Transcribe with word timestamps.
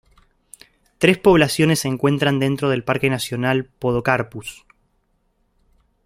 Tres 0.97 1.19
poblaciones 1.19 1.81
se 1.81 1.87
encuentran 1.87 2.39
dentro 2.39 2.69
del 2.71 2.83
Parque 2.83 3.11
nacional 3.11 3.65
Podocarpus. 3.65 4.65